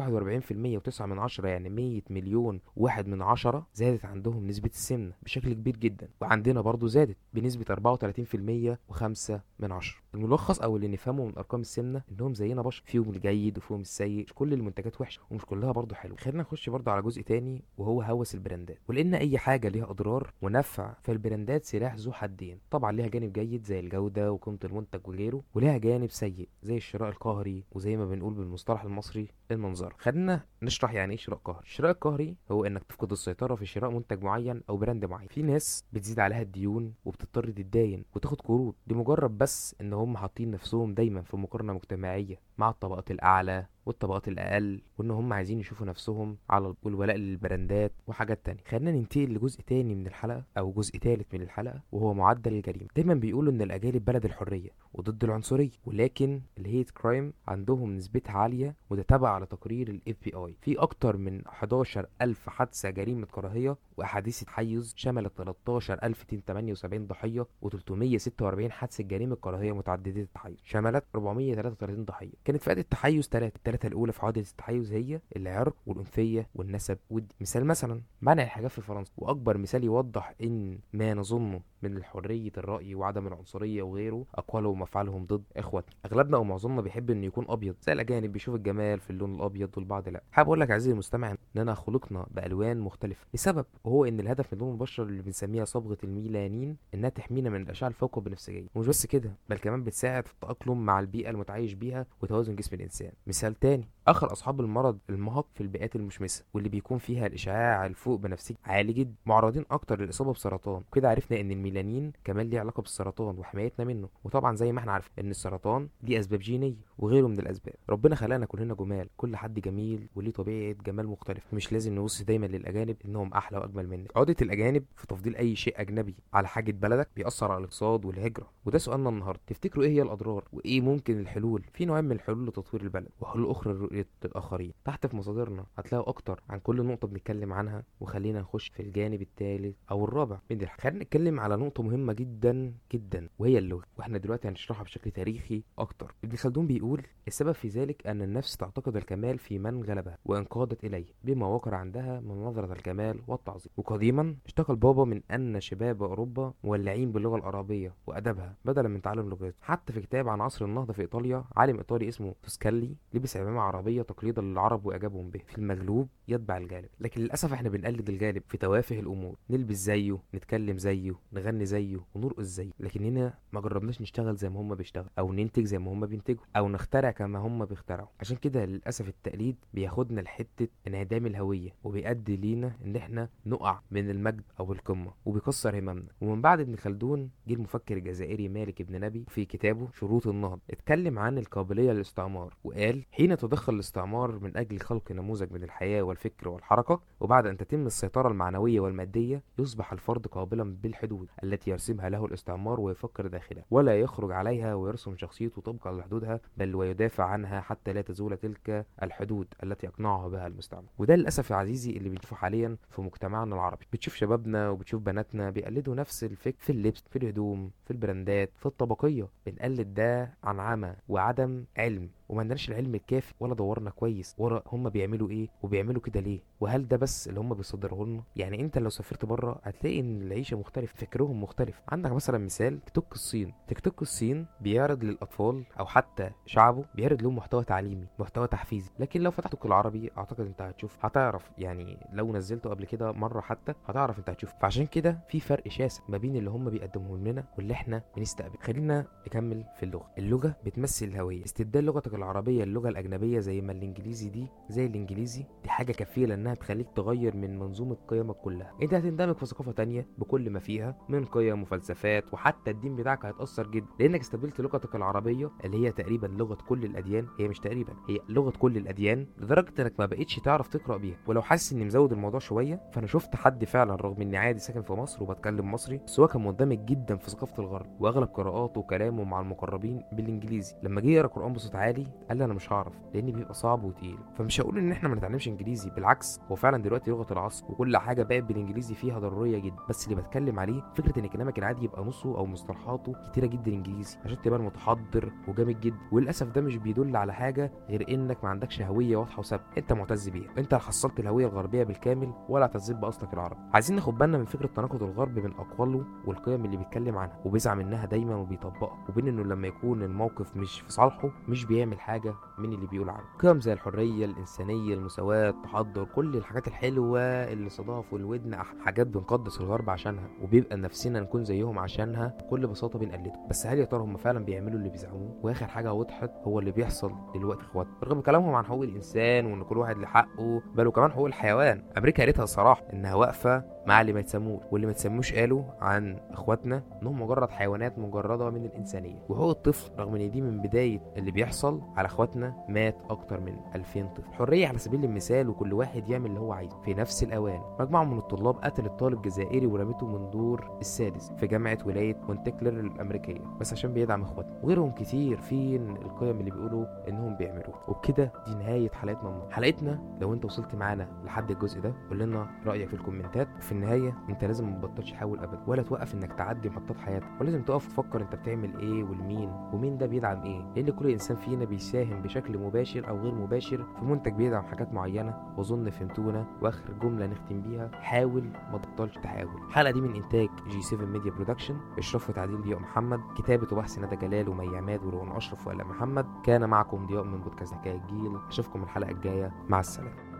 41% 0.81 0.81
و9 0.81 1.03
من 1.03 1.19
عشرة 1.19 1.49
يعني 1.49 1.69
100 1.69 2.03
مليون 2.11 2.61
واحد 2.77 3.07
من 3.09 3.23
عشرة 3.23 3.67
زادت 3.75 4.05
عندهم 4.05 4.47
نسبة 4.47 4.69
السمنة 4.69 5.13
بشكل 5.23 5.53
كبير 5.53 5.74
جدا 5.79 6.09
وعندنا 6.21 6.61
برضو 6.61 6.87
زادت 6.87 7.17
بنسبة 7.35 7.65
34% 7.65 8.77
و5 8.93 9.33
من 9.59 9.73
عشرة. 9.73 10.04
الملخص 10.15 10.61
أو 10.61 10.77
اللي 10.77 10.89
نفهمه 10.89 11.25
من 11.25 11.33
أرقام 11.37 11.61
السمنة 11.61 12.03
إنهم 12.13 12.35
زينا 12.35 12.63
بشر 12.63 12.83
فيهم 12.87 13.11
الجيد 13.11 13.59
وفيهم 13.59 13.81
السيء 13.81 14.25
مش 14.25 14.33
كل 14.35 14.53
المنتجات 14.53 15.01
وحشة 15.01 15.21
ومش 15.31 15.45
كلها 15.45 15.73
برضو 15.73 15.95
حلوة. 15.95 16.17
خلينا 16.17 16.43
نخش 16.43 16.69
برضو 16.69 16.91
على 16.91 17.03
جزء 17.03 17.23
تاني 17.23 17.63
وهو 17.79 18.03
هوس 18.03 18.35
البراندات. 18.35 18.79
ولأن 18.89 19.15
أي 19.15 19.39
حاجة 19.39 19.69
ليها 19.69 19.91
أضرار 19.91 20.33
ونفع 20.43 20.95
فالبراندات 21.03 21.65
سلاح 21.65 21.95
ذو 21.95 22.13
حدين. 22.13 22.59
طبعا 22.71 22.93
ليها 22.93 23.07
جانب 23.07 23.33
جيد 23.33 23.65
زي 23.65 23.81
الجودة 23.81 24.33
وقيمة 24.33 24.59
المنتج 24.65 25.09
وغيره 25.09 25.43
وليها 25.55 25.79
جانب 25.79 26.11
سيء 26.11 26.49
زي 26.63 26.77
الشراء 26.77 27.09
القهري 27.09 27.65
وزي 27.73 27.97
ما 27.97 28.05
بنقول 28.07 28.35
بالمصطلح 28.35 28.85
المصري 28.85 29.29
المنظر. 29.51 29.95
خلينا 29.99 30.41
نشرح 30.63 30.93
يعني 30.95 31.13
إيه 31.13 31.19
شراء 31.19 31.39
قهري. 31.45 31.61
الشراء 31.63 31.91
القهري 31.91 32.37
هو 32.51 32.65
إنك 32.65 32.85
تفقد 32.85 33.13
السيطرة 33.13 33.55
في 33.55 33.67
شراء 33.67 33.91
منتج 33.91 34.23
معين 34.23 34.61
أو 34.69 34.77
brand 34.77 35.05
معين. 35.05 35.29
في 35.29 35.43
ناس 35.43 35.85
بتزيد 35.93 36.21
عليها 36.21 36.43
الديون 36.43 36.95
وبتضطر 37.05 37.51
تتداين 37.51 38.05
وتاخد 38.15 38.41
قروض 38.41 38.75
لمجرد 38.87 39.39
بس 39.39 39.75
إن 39.81 39.93
هم 40.05 40.17
حاطين 40.17 40.51
نفسهم 40.51 40.95
دايما 40.95 41.23
في 41.23 41.37
مقارنة 41.37 41.73
مجتمعية 41.73 42.41
مع 42.59 42.71
الطبقات 42.71 43.11
الأعلى. 43.11 43.67
والطبقات 43.87 44.29
الأقل 44.29 44.81
وإن 44.99 45.11
هم 45.11 45.33
عايزين 45.33 45.61
يشوفوا 45.61 45.87
نفسهم 45.87 46.37
على 46.51 46.75
والولاء 46.83 47.17
للبراندات 47.17 47.93
وحاجات 48.07 48.41
تانية. 48.45 48.61
خلينا 48.69 48.91
ننتقل 48.91 49.35
لجزء 49.35 49.61
تاني 49.61 49.95
من 49.95 50.07
الحلقة 50.07 50.45
أو 50.59 50.73
جزء 50.73 50.99
تالت 50.99 51.35
من 51.35 51.43
الحلقة 51.43 51.81
وهو 51.93 52.15
معدل 52.15 52.53
الجريمة. 52.53 52.89
دايما 52.97 53.15
بيقولوا 53.15 53.53
إن 53.53 53.63
الأجانب 53.63 54.05
بلد 54.05 54.25
الحرية 54.25 54.71
وضد 54.95 55.25
العنصرية 55.25 55.71
ولكن 55.87 56.41
ال 56.59 56.65
hate 56.65 56.91
crime 56.91 57.33
عندهم 57.49 57.97
نسبتها 57.97 58.33
عالية 58.33 58.75
وده 58.91 59.03
تبع 59.03 59.31
على 59.31 59.47
تقرير 59.47 59.89
ال 59.89 60.17
FBI 60.25 60.57
في 60.61 60.79
أكتر 60.79 61.17
من 61.17 61.47
11000 61.49 62.49
حادثة 62.49 62.91
جريمة 62.91 63.27
كراهية 63.27 63.77
وأحادية 63.97 64.45
تحيز 64.45 64.95
شملت 64.97 65.33
13278 65.37 67.07
ضحية 67.07 67.47
و346 67.65 68.71
حادثة 68.71 69.05
جريمة 69.05 69.37
كراهية 69.37 69.73
متعددة 69.73 70.21
التحيز. 70.21 70.57
شملت 70.65 71.05
433 71.15 72.05
ضحية. 72.05 72.33
كانت 72.45 72.63
فئات 72.63 72.79
التحيز 72.79 73.29
3 73.29 73.74
الثلاثة 73.75 73.89
الأولى 73.89 74.13
في 74.13 74.27
عقدة 74.27 74.41
التحيز 74.41 74.93
هي 74.93 75.21
العرق 75.37 75.77
والإثنية 75.87 76.49
والنسب 76.55 76.99
والدين 77.11 77.37
مثال 77.41 77.65
مثلا 77.65 78.01
منع 78.23 78.43
الحجاب 78.43 78.71
في 78.71 78.81
فرنسا 78.83 79.13
وأكبر 79.17 79.59
مثال 79.59 79.85
يوضح 79.85 80.35
إن 80.43 80.79
ما 80.93 81.15
نظنه 81.15 81.61
من 81.89 82.05
حرية 82.05 82.53
الرأي 82.57 82.95
وعدم 82.95 83.27
العنصرية 83.27 83.83
وغيره 83.83 84.25
اقوالهم 84.35 84.81
وافعالهم 84.81 85.25
ضد 85.27 85.45
إخواتنا. 85.57 85.95
أغلبنا 86.07 86.37
أو 86.37 86.45
معظمنا 86.45 86.81
بيحب 86.81 87.11
إنه 87.11 87.27
يكون 87.27 87.45
أبيض 87.49 87.75
زي 87.83 87.93
الأجانب 87.93 88.33
بيشوف 88.33 88.55
الجمال 88.55 89.01
في 89.01 89.11
اللون 89.11 89.35
الأبيض 89.35 89.71
والبعض 89.77 90.09
لا. 90.09 90.23
حابب 90.33 90.49
أقول 90.49 90.61
لك 90.61 90.71
عزيزي 90.71 90.93
المستمع 90.93 91.35
اننا 91.57 91.75
خلقنا 91.75 92.27
بألوان 92.31 92.81
مختلفة. 92.81 93.27
لسبب 93.35 93.65
وهو 93.85 94.05
إن 94.05 94.21
الهدف 94.21 94.53
من 94.55 94.59
لون 94.59 94.71
البشره 94.73 95.05
اللي 95.05 95.23
بنسميها 95.23 95.65
صبغة 95.65 95.99
الميلانين 96.05 96.77
إنها 96.95 97.09
تحمينا 97.11 97.51
من 97.51 97.63
الأشعة 97.63 97.89
الفوق 97.89 98.19
بنفسجيه 98.19 98.67
ومش 98.75 98.87
بس 98.87 99.07
كده 99.07 99.33
بل 99.49 99.59
كمان 99.59 99.85
بتساعد 99.85 100.27
في 100.27 100.33
التأقلم 100.35 100.85
مع 100.87 101.01
البيئة 101.01 101.31
المتعايش 101.31 101.73
بيها 101.73 102.07
وتوازن 102.23 102.57
جسم 102.57 102.77
الإنسان. 102.77 103.13
مثال 103.27 103.55
تاني 103.55 103.89
آخر 104.09 104.33
أصحاب 104.33 104.61
المرض 104.61 104.99
المهق 105.11 105.47
في 105.55 105.61
البيئات 105.61 105.97
المشمسة 105.97 106.45
واللي 106.55 106.69
بيكون 106.69 106.99
فيها 106.99 107.27
الإشعاع 107.27 107.87
الفوق 107.87 108.21
بنفسجي 108.21 108.59
عالي 108.65 108.93
جدا. 108.93 109.15
معرضين 109.27 109.65
أكتر 109.71 110.01
للإصابة 110.01 110.33
بسرطان. 110.33 110.83
وكده 110.91 111.11
عرفنا 111.11 111.41
إن 111.41 111.51
الميلانين 111.51 112.13
كمان 112.25 112.47
ليه 112.51 112.61
علاقة 112.61 112.81
بالسرطان 112.81 113.39
وحمايتنا 113.39 113.85
منه. 113.85 114.09
وطبعا 114.25 114.57
زي 114.57 114.73
ما 114.73 114.79
إحنا 114.81 114.93
عارفين 114.93 115.13
إن 115.19 115.31
السرطان 115.31 115.89
ليه 116.03 116.19
أسباب 116.21 116.41
جينية. 116.41 116.75
وغيره 116.99 117.27
من 117.27 117.39
الأسباب. 117.39 117.75
ربنا 117.91 118.15
خلقنا 118.15 118.47
كلنا 118.47 118.75
جمال 118.75 119.09
كل 119.17 119.37
حد 119.37 119.61
جميل 119.61 120.09
وليه 120.15 120.31
طبيعة 120.31 120.77
جمال 120.87 121.07
مختلفه 121.07 121.47
مش 121.53 121.73
لازم 121.73 121.99
نبص 121.99 122.23
دايما 122.23 122.47
للأجانب 122.47 122.97
إنهم 123.05 123.33
أحلى 123.33 123.59
وأجمل 123.59 123.89
منك. 123.89 124.17
عقدة 124.17 124.37
الأجانب 124.43 124.85
في 124.97 125.07
تفضيل 125.07 125.37
أي 125.37 125.57
شيء 125.57 125.81
أجنبي 125.81 126.15
على 126.33 126.49
حاجة 126.49 126.73
بلدك 126.73 127.09
بيأثر 127.17 127.51
على 127.51 127.59
الاقتصاد 127.59 128.05
والهجرة. 128.05 128.51
وده 128.67 128.79
سؤالنا 128.79 129.09
النهارده. 129.09 129.41
تفتكروا 129.47 129.85
إيه 129.85 129.91
هي 129.91 130.03
الأضرار؟ 130.03 130.45
وإيه 130.53 130.81
ممكن 130.81 131.21
الحلول؟ 131.21 131.63
في 131.73 131.85
نوعين 131.85 132.05
من 132.05 132.13
الحلول 132.13 132.47
لتطوير 132.47 132.83
البلد. 132.83 133.09
وحلول 133.21 133.51
أخرى 133.51 133.73
لرؤية 133.73 134.07
الآخرين. 134.25 134.73
تحت 134.85 135.07
في 135.07 135.17
مصادرنا 135.17 135.65
هتلاقوا 135.79 136.09
أكتر 136.09 136.43
عن 136.51 136.59
كل 136.59 136.87
نقطة 136.87 137.09
بنتكلم 137.09 137.53
عنها. 137.53 137.83
وخلينا 138.01 138.41
نخش 138.41 138.69
في 138.69 138.83
الجانب 138.83 139.23
الثالث 139.23 139.77
أو 139.91 140.05
الرابع. 140.05 140.39
من 140.51 140.63
الحلقة 140.63 140.83
خلينا 140.83 141.05
نتكلم 141.05 141.41
على 141.41 141.57
نقطة 141.57 141.83
مهمة 141.83 142.13
جدا 142.13 142.73
جدا 142.93 143.29
وهي 143.39 143.59
اللغة. 143.59 143.85
وإحنا 143.99 144.19
دلوقتي 144.19 144.49
هنشرحها 144.49 144.85
بشكل 144.85 145.11
تاريخي 145.11 145.63
أكتر. 145.79 146.15
ابن 146.25 146.37
خلدون 146.37 146.67
بيقول 146.67 146.84
السبب 147.29 147.53
في 147.53 147.69
ذلك 147.69 148.07
أن 148.07 148.23
النفس 148.23 148.57
تعتقد 148.57 148.97
الكمال 148.97 149.39
في 149.39 149.59
من 149.59 149.83
غلبها 149.83 150.19
وانقادت 150.25 150.85
إليه 150.85 151.05
بما 151.25 151.47
وقر 151.47 151.75
عندها 151.75 152.21
من 152.21 152.45
نظرة 152.45 152.73
الكمال 152.73 153.21
والتعظيم. 153.27 153.73
وقديما 153.77 154.37
اشتكى 154.47 154.73
البابا 154.73 155.05
من 155.05 155.21
أن 155.31 155.61
شباب 155.61 156.03
أوروبا 156.03 156.53
مولعين 156.65 157.13
باللغة 157.13 157.37
العربية 157.37 157.95
وأدبها 158.07 158.57
بدلا 158.65 158.89
من 158.89 159.03
تعلم 159.03 159.29
لغات. 159.29 159.55
حتى 159.63 159.93
في 159.93 160.01
كتاب 160.01 160.29
عن 160.29 160.41
عصر 160.41 160.65
النهضة 160.65 160.93
في 160.93 161.03
إيطاليا 161.03 161.45
عالم 161.57 161.77
إيطالي 161.77 162.09
اسمه 162.09 162.35
توسكالي 162.43 162.97
لبس 163.15 163.37
عمامة 163.37 163.61
عربية 163.61 164.03
تقليدا 164.03 164.43
للعرب 164.43 164.87
وإعجابهم 164.87 165.31
به. 165.31 165.41
في 165.47 165.59
المغلوب 165.59 166.09
يتبع 166.29 166.57
الجالب 166.57 166.89
لكن 167.01 167.21
للأسف 167.21 167.53
إحنا 167.53 167.69
بنقلد 167.69 168.09
الجالب 168.09 168.43
في 168.49 168.59
توافه 168.59 168.99
الأمور. 169.01 169.37
نلبس 169.51 169.77
زيه 169.77 170.19
نتكلم 170.35 170.79
زيه 170.79 171.15
نغني 171.33 171.67
زيه 171.67 172.01
ونرقص 172.15 172.45
زيه. 172.45 172.71
لكن 172.81 173.05
هنا 173.05 173.35
ما 173.53 173.61
جربناش 173.61 174.01
نشتغل 174.01 174.37
زي 174.37 174.49
ما 174.49 174.61
هم 174.61 174.75
بيشتغلوا 174.75 175.11
أو 175.19 175.33
ننتج 175.33 175.65
زي 175.65 175.79
ما 175.79 175.93
هم 175.93 176.07
بينتجوا 176.07 176.45
أو 176.57 176.69
نخترع 176.75 177.11
كما 177.11 177.39
هم 177.39 177.65
بيخترعوا. 177.65 178.09
عشان 178.21 178.37
كده 178.37 178.65
للأسف 178.65 179.09
التقليد 179.09 179.57
بياخدنا 179.75 180.21
لحتة 180.21 180.69
انعدام 180.89 181.27
الهوية 181.27 181.71
وبيؤدي 181.85 182.37
لينا 182.37 182.73
إن 182.85 182.97
إحنا 182.97 183.29
نقع 183.47 183.81
من 183.91 184.11
المجد 184.11 184.43
أو 184.61 184.73
القمة 184.73 185.13
وبيكسر 185.25 185.79
هممنا. 185.79 186.09
ومن 186.21 186.43
بعد 186.43 186.61
ابن 186.61 186.77
خلدون 186.77 187.31
جه 187.49 187.55
المفكر 187.55 187.97
الجزائري 187.97 188.49
مالك 188.49 188.81
ابن 188.81 189.01
نبي 189.01 189.25
في 189.29 189.45
كتابه 189.45 189.89
شروط 189.93 190.27
النهضه 190.27 190.61
اتكلم 190.71 191.19
عن 191.19 191.39
القابلية 191.39 191.93
للاستعمار 191.93 192.57
وقال 192.65 193.05
حين 193.13 193.37
تدخل 193.37 193.75
الاستعمار 193.75 194.39
من 194.39 194.57
أجل 194.57 194.81
خلق 194.81 195.13
نموذج 195.13 195.53
من 195.53 195.63
الحياة 195.63 196.03
والفكر 196.03 196.49
والحركة 196.49 197.01
وبعد 197.21 197.47
أن 197.47 197.57
تتم 197.57 197.87
السيطرة 197.87 198.29
المعنوية 198.29 198.81
والمادية 198.81 199.43
يصبح 199.59 199.93
الفرد 199.93 200.27
قابلا 200.27 200.77
بالحدود 200.83 201.29
التي 201.45 201.71
يرسمها 201.71 202.09
له 202.09 202.27
الاستعمار 202.27 202.81
ويفكر 202.81 203.27
داخلها 203.27 203.65
ولا 203.71 204.01
يخرج 204.01 204.33
عليها 204.33 204.75
ويرسم 204.75 205.17
شخصيته 205.17 205.63
طبقا 205.63 205.93
لحدودها 205.93 206.41
بل 206.65 206.75
ويدافع 206.75 207.25
عنها 207.25 207.61
حتى 207.61 207.93
لا 207.93 208.03
تزول 208.03 208.37
تلك 208.37 208.87
الحدود 209.03 209.47
التي 209.63 209.87
يقنعها 209.87 210.29
بها 210.29 210.47
المستعمر. 210.47 210.89
وده 210.99 211.17
للأسف 211.17 211.51
يا 211.51 211.57
عزيزي 211.57 211.91
اللي 211.91 212.09
بنشوفه 212.09 212.37
حاليا 212.37 212.77
في 212.91 213.03
مجتمعنا 213.03 213.55
العربي. 213.55 213.87
بتشوف 213.93 214.15
شبابنا 214.15 214.71
وبتشوف 214.71 215.03
بناتنا 215.03 215.51
بيقلدوا 215.51 215.95
نفس 215.95 216.25
الفكر 216.25 216.57
في 216.59 216.71
اللبس 216.73 217.05
في 217.11 217.17
الهدوم 217.17 217.71
في 217.85 217.91
البراندات 217.91 218.51
في 218.57 218.67
الطبقية. 218.67 219.29
بنقلد 219.47 219.95
ده 219.95 220.35
عن 220.45 220.61
عمى 220.61 220.95
وعدم 221.09 221.65
علم. 221.77 222.09
وما 222.35 222.41
عندناش 222.41 222.69
العلم 222.69 222.95
الكافي 222.95 223.35
ولا 223.41 223.55
دورنا 223.55 223.91
كويس 223.91 224.35
ورا 224.39 224.63
هم 224.67 224.89
بيعملوا 224.89 225.31
إيه 225.31 225.49
وبيعملوا 225.63 226.03
كده 226.03 226.21
ليه؟ 226.21 226.41
وهل 226.61 226.89
ده 226.89 226.97
بس 226.97 227.29
اللي 227.29 227.41
هم 227.41 227.55
بيصدروه 227.55 228.07
لنا؟ 228.07 228.23
يعني 228.37 228.61
أنت 228.61 228.79
لو 228.79 228.89
سافرت 228.91 229.25
بره 229.25 229.61
هتلاقي 229.63 230.01
إن 230.01 230.23
العيشة 230.23 230.57
مختلف 230.57 230.93
فكرهم 230.97 231.43
مختلف. 231.43 231.81
عندك 231.89 232.13
مثلا 232.13 232.39
مثال 232.39 232.81
تيك 232.85 232.95
توك 232.95 233.13
الصين. 233.13 233.53
تيك 233.69 233.81
توك 233.81 234.03
الصين 234.03 234.47
بيعرض 234.61 235.05
للأطفال 235.05 235.65
أو 235.81 235.87
حتى 235.87 236.31
شعبه 236.47 236.85
بيعرض 236.95 237.23
لهم 237.23 237.37
محتوى 237.37 237.65
تعليمي 237.65 238.07
محتوى 238.19 238.47
تحفيزي. 238.47 238.91
لكن 238.99 239.21
لو 239.21 239.31
فتحت 239.31 239.53
توك 239.53 239.67
العربي 239.67 240.11
أعتقد 240.19 240.41
أنت 240.47 240.63
هتشوف 240.63 240.97
هتعرف 241.01 241.51
يعني 241.59 241.99
لو 242.13 242.33
نزلته 242.33 242.71
قبل 242.71 242.85
كده 242.85 243.13
مرة 243.13 243.41
حتى 243.41 243.75
هتعرف 243.87 244.19
أنت 244.19 244.31
هتشوف. 244.31 244.53
فعشان 244.61 244.87
كده 244.87 245.19
في 245.29 245.41
فرق 245.41 245.69
شاسع 245.69 246.03
ما 246.09 246.19
بين 246.19 246.37
اللي 246.37 246.51
هم 246.51 246.71
بيقدموه 246.71 247.19
لنا 247.19 247.45
واللي 247.59 247.73
إحنا 247.75 248.03
بنستقبل 248.17 248.59
خلينا 248.63 249.07
نكمل 249.27 249.65
في 249.77 249.83
اللغة. 249.83 250.11
اللغة 250.19 250.57
بتمثل 250.67 251.07
الهوية. 251.07 251.45
استبدال 251.45 251.85
لغتك 251.85 252.15
العربية 252.25 252.63
اللغة 252.65 252.89
الأجنبية 252.89 253.39
زي 253.41 253.61
ما 253.61 253.73
الإنجليزي 253.73 254.29
دي 254.29 254.47
زي 254.69 254.87
الإنجليزي 254.87 255.45
دي 255.63 255.71
حاجة 255.71 255.93
كفيله 255.93 256.35
انها 256.35 256.55
تخليك 256.55 256.87
تغير 256.97 257.37
من 257.37 257.59
منظومة 257.59 257.97
قيمك 258.09 258.37
كلها. 258.37 258.73
أنت 258.83 258.95
هتندمج 258.95 259.37
في 259.37 259.47
ثقافة 259.47 259.73
تانية 259.73 260.07
بكل 260.19 260.51
ما 260.51 260.59
فيها 260.59 260.97
من 261.09 261.25
قيم 261.25 261.63
وفلسفات 261.63 262.25
وحتى 262.33 262.71
الدين 262.71 262.97
بتاعك 262.97 263.25
هيتأثر 263.25 263.67
جدا. 263.67 263.87
لأنك 264.01 264.21
استبدلت 264.21 264.61
لغتك 264.61 264.97
العربية 264.97 265.51
اللي 265.65 265.87
هي 265.87 265.93
تقريبا 265.93 266.27
لغة 266.27 266.59
كل 266.69 266.85
الأديان 266.85 267.27
هي 267.39 267.49
مش 267.49 267.59
تقريبا 267.61 267.93
هي 268.09 268.19
لغة 268.29 268.51
كل 268.59 268.77
الأديان 268.77 269.27
لدرجة 269.39 269.73
إنك 269.83 269.93
ما 269.99 270.07
بقتش 270.07 270.37
تعرف 270.37 270.69
تقرأ 270.69 270.97
بيها. 270.97 271.17
ولو 271.27 271.43
حاسس 271.43 271.73
إني 271.73 271.85
مزود 271.85 272.13
الموضوع 272.13 272.41
شوية 272.41 272.81
فأنا 272.93 273.07
شفت 273.07 273.37
حد 273.37 273.65
فعلا 273.65 273.95
رغم 273.95 274.21
إني 274.23 274.37
عادي 274.37 274.59
ساكن 274.59 274.83
في 274.83 274.93
مصر 274.93 275.23
وبتكلم 275.23 275.73
مصري 275.73 276.01
بس 276.07 276.21
هو 276.21 276.29
كان 276.29 276.45
مندمج 276.45 276.85
جدا 276.85 277.17
في 277.17 277.31
ثقافة 277.31 277.63
الغرب 277.63 277.87
وأغلب 278.01 278.29
قراءاته 278.29 278.81
وكلامه 278.81 279.25
مع 279.25 279.41
المقربين 279.41 280.03
بالإنجليزي. 280.13 280.75
لما 280.83 281.01
جه 281.01 281.07
يقرأ 281.11 281.27
قرآن 281.29 281.53
بصوت 281.53 281.75
عالي 281.75 282.04
قال 282.29 282.39
لي 282.39 282.45
أنا 282.45 282.55
مش 282.55 282.73
هعرف 282.73 282.93
لأن 283.15 283.31
بيبقى 283.33 283.55
صعب 283.55 283.85
وتقيل. 283.85 284.19
فمش 284.37 284.61
هقول 284.61 284.79
إن 284.79 284.93
إحنا 284.93 285.09
ما 285.09 285.15
نتعلمش 285.15 285.49
إنجليزي 285.49 285.91
بالعكس 285.91 286.41
هو 286.51 286.55
فعلا 286.55 286.83
دلوقتي 286.83 287.11
لغة 287.11 287.33
العصر 287.33 287.65
وكل 287.69 287.97
حاجة 287.97 288.23
بقت 288.23 288.43
بالإنجليزي 288.43 288.95
فيها 288.95 289.19
ضرورية 289.19 289.59
جدا. 289.59 289.77
بس 289.89 290.05
اللي 290.09 290.23
بتكلم 290.23 290.59
عليه 290.61 290.83
فكرة 290.95 291.19
إن 291.19 291.27
كلامك 291.27 291.59
العادي 291.59 291.85
يبقى 291.85 292.05
نصه 292.05 292.39
أو 292.39 292.47
مصطلحاته 292.47 293.13
كتيرة 293.31 293.47
جدا 293.47 293.73
إنجليزي 293.73 294.19
عشان 294.25 294.43
تبقى 294.43 294.59
متحضر 294.59 295.33
وجامد 295.49 295.81
جدا. 295.81 295.97
وللأسف 296.13 296.49
ده 296.51 296.61
مش 296.61 296.77
بيدل 296.77 297.17
على 297.17 297.35
حاجة 297.35 297.73
غير 297.89 298.09
إنك 298.09 298.45
ما 298.45 298.51
عندكش 298.51 298.83
هوية 298.83 299.17
واضحة 299.17 299.41
وثابتة. 299.41 299.79
أنت 299.79 299.93
معتز 299.93 300.29
بيها. 300.29 300.51
أنت 300.59 300.75
حصلت 300.75 301.21
الهوية 301.21 301.47
الغربية 301.47 301.85
بالكامل 301.85 302.33
ولا 302.49 302.63
اعتزيت 302.63 302.97
بأصلك 302.97 303.35
العربي. 303.35 303.61
عايزين 303.75 303.97
ناخد 303.97 304.19
بالنا 304.19 304.39
من 304.39 304.45
فكرة 304.45 304.67
تناقض 304.67 305.03
الغرب 305.03 305.35
بين 305.35 305.53
أقواله 305.53 306.05
والقيم 306.27 306.65
اللي 306.65 306.77
بيتكلم 306.77 307.19
عنها 307.19 307.41
وبيزعم 307.45 307.79
منها 307.79 308.07
دايما 308.07 308.37
وبيطبقها. 308.37 309.05
وبين 309.09 309.29
إنه 309.29 309.43
لما 309.45 309.69
يكون 309.69 310.03
الموقف 310.03 310.57
مش 310.57 310.81
في 310.81 310.93
صالحه 310.93 311.31
مش 311.49 311.65
بيعمل 311.65 311.94
حاجة 311.99 312.35
من 312.59 312.73
اللي 312.73 312.87
بيقول 312.87 313.09
عنه. 313.09 313.25
قيم 313.39 313.61
زي 313.61 313.73
الحرية 313.73 314.25
الإنسانية 314.25 314.95
المساواة 314.95 315.51
التحضر 315.51 316.05
كل 316.05 316.37
الحاجات 316.37 316.69
الحلوة 316.69 317.21
اللي 317.21 317.69
صداف 317.69 318.13
والودن 318.13 318.57
حاجات 318.85 319.07
بنقدس 319.07 319.61
الغرب 319.61 319.91
عشانها 319.91 320.29
وبيبقى 320.43 320.77
نفسنا 320.77 321.21
نكون 321.21 321.45
زيهم 321.45 321.79
عشانها 321.79 322.27
بكل 322.41 322.67
بساطة 322.67 322.99
بنقلده 322.99 323.33
بس 323.51 323.67
هل 323.67 323.79
يا 323.79 323.85
ترى 323.85 324.01
هم 324.01 324.17
فعلا 324.17 324.45
بيعملوا 324.45 324.79
اللي 324.79 324.89
بيزعموه؟ 324.89 325.39
وآخر 325.43 325.67
حاجة 325.67 325.93
وضحت 325.93 326.31
هو 326.45 326.59
اللي 326.59 326.71
بيحصل 326.71 327.13
دلوقتي 327.35 327.63
اخواتنا 327.63 327.95
رغم 328.05 328.21
كلامهم 328.21 328.55
عن 328.55 328.65
حقوق 328.65 328.83
الإنسان 328.83 329.47
وإن 329.47 329.63
كل 329.65 329.79
واحد 329.79 329.99
له 329.99 330.07
حقه 330.07 330.63
بل 330.75 330.87
وكمان 330.87 331.13
حقوق 331.13 331.27
الحيوان. 331.27 331.83
أمريكا 331.99 332.23
قالتها 332.25 332.45
صراحة 332.47 332.83
إنها 332.93 333.15
واقفة 333.15 333.74
مع 333.87 334.01
اللي 334.01 334.13
ما 334.13 334.21
يتسموش 334.21 334.63
واللي 334.71 334.87
ما 334.87 334.91
يتسموش 334.91 335.33
قالوا 335.35 335.63
عن 335.81 336.17
اخواتنا 336.31 336.83
إنهم 337.03 337.23
مجرد 337.23 337.51
حيوانات 337.51 337.99
مجردة 337.99 338.51
من 338.51 338.65
الإنسانية. 338.65 339.19
وحقوق 339.29 339.49
الطفل 339.51 339.91
رغم 339.99 340.15
إن 340.17 340.31
دي 340.31 340.41
من 340.41 340.63
بداية 340.63 341.01
اللي 341.17 341.31
بيحصل 341.31 341.81
على 341.97 342.07
اخواتنا 342.07 342.55
مات 342.69 342.97
أكتر 343.11 343.41
من 343.41 343.57
2000 343.75 344.07
طفل. 344.17 344.33
حرية 344.33 344.69
على 344.69 344.79
سبيل 344.79 345.05
المثال 345.05 345.49
وكل 345.49 345.73
واحد 345.73 346.09
يعمل 346.09 346.27
اللي 346.27 346.41
هو 346.41 346.53
عايزه. 346.53 346.81
في 346.81 346.95
نفس 346.95 347.23
الأوان 347.23 347.61
مجموعه 347.81 348.05
من 348.05 348.19
الطلاب 348.19 348.57
قتلت 348.57 348.93
طالب 348.99 349.23
جزائري 349.23 349.67
ورمته 349.67 350.07
من 350.07 350.31
دور 350.31 350.71
السادس 350.81 351.33
في 351.37 351.47
جامعة 351.47 351.79
ولاية 351.87 352.17
مونتكلر 352.29 352.81
الأمريكية 352.81 353.41
بس 353.61 353.73
عشان 353.73 353.93
بيدعم 353.93 354.23
اخواتنا. 354.23 354.61
وغيرهم 354.63 354.91
كتير 354.91 355.37
فين 355.41 355.91
القيم 355.97 356.41
اللي 356.41 356.51
بيقولوا 356.51 357.09
إنهم 357.09 357.37
بيعملوها 357.37 357.85
وبكده 357.89 358.33
دي 358.47 358.55
نهاية 358.55 358.91
حلقتنا 358.91 359.29
النهارده. 359.31 359.55
حلقتنا 359.55 359.99
لو 360.21 360.35
أنت 360.35 360.45
وصلت 360.45 360.75
معانا 360.75 361.09
لحد 361.25 361.51
الجزء 361.51 361.81
ده 361.81 361.95
قول 362.09 362.19
لنا 362.19 362.47
رأيك 362.67 362.89
في 362.89 362.95
الكومنتات 362.95 363.49
في 363.61 363.74
النهاية 363.75 364.15
انت 364.29 364.45
لازم 364.45 364.69
ما 364.69 364.75
تبطلش 364.79 365.11
تحاول 365.11 365.39
ابدا 365.41 365.61
ولا 365.67 365.83
توقف 365.83 366.15
إنك 366.15 366.33
تعدي 366.33 366.69
محطات 366.71 366.99
حياتك 366.99 367.27
ولازم 367.41 367.63
تقف 367.63 367.87
تفكر 367.87 368.21
انت 368.23 368.35
بتعمل 368.35 368.77
إيه 368.81 369.05
والمين 369.05 369.49
ومين 369.73 369.99
ده 369.99 370.07
بيدعم 370.07 370.43
إيه؟ 370.43 370.65
لأن 370.77 370.91
كل 370.91 371.11
إنسان 371.11 371.37
فينا 371.37 371.65
بيساهم 371.65 372.23
بشكل 372.23 372.59
مباشر 372.59 373.09
أو 373.09 373.19
غير 373.19 373.35
مباشر 373.35 373.85
في 373.99 374.05
منتج 374.05 374.33
بيدعم 374.33 374.63
حاجات 374.65 374.93
معينة 374.93 375.55
وأظن 375.57 375.91
فهمتونا 375.91 376.47
وآخر 376.63 376.93
جملة 377.03 377.27
نختم 377.27 377.61
بيها 377.63 377.91
حاول 377.95 378.45
ما 378.73 378.79
تبطلش 378.79 379.15
تحاول. 379.19 379.63
الحلقة 379.69 379.91
دي 379.93 380.01
من 380.01 380.15
إنتاج 380.15 380.49
G 380.69 380.83
7 380.83 381.07
Media 381.07 381.31
Production 381.31 381.77
اشراف 381.99 382.31
وتعديل 382.31 382.61
ضياء 382.63 382.79
محمد 382.79 383.21
كتابة 383.39 383.67
وبحث 383.73 383.99
ندى 383.99 384.17
جلال 384.17 384.49
ومي 384.49 384.77
عماد 384.77 385.05
وروان 385.05 385.29
أشرف 385.33 385.67
وآلاء 385.67 385.87
محمد 385.87 386.27
كان 386.45 386.69
معكم 386.69 387.07
ضياء 387.07 387.25
من 387.25 387.39
بودكاست 387.41 387.75
حكاية 387.75 387.97
الجيل 387.97 388.33
أشوفكم 388.49 388.83
الحلقة 388.83 389.11
الجاية 389.11 389.53
مع 389.69 389.81
السلامة. 389.81 390.34